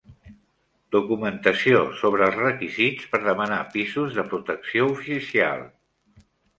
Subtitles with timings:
[0.95, 5.67] Documentació sobre els requisits per demanar pisos de protecció oficial.